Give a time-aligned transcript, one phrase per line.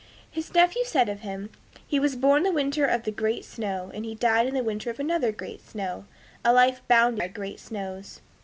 [0.31, 1.51] His nephew said of him,
[1.85, 4.89] "He was born the winter of the great snow, and he died in the winter
[4.89, 6.05] of another great snow,
[6.43, 8.19] a life bounded by great snows."